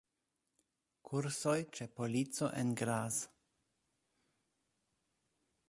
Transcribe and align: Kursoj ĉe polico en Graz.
Kursoj 1.09 1.55
ĉe 1.79 1.87
polico 1.99 2.49
en 2.63 2.73
Graz. 2.81 3.19